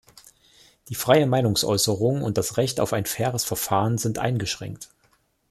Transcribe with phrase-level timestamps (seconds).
[0.89, 4.89] Die freie Meinungsäußerung und das Recht auf ein faires Verfahren sind eingeschränkt.